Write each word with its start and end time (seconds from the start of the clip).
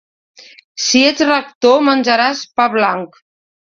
Si 0.85 1.03
ets 1.11 1.23
rector 1.33 1.87
menjaràs 1.91 2.45
pa 2.59 2.71
blanc. 2.81 3.27